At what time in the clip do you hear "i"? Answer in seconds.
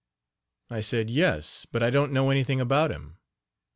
0.77-0.81, 1.83-1.91